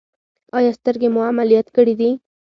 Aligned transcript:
ایا 0.57 0.71
سترګې 0.79 1.07
مو 1.13 1.21
عملیات 1.31 1.67
کړي 1.75 1.93
دي؟ 1.99 2.11